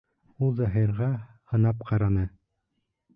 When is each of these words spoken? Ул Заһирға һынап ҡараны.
Ул 0.45 0.53
Заһирға 0.59 1.09
һынап 1.53 1.83
ҡараны. 1.91 2.25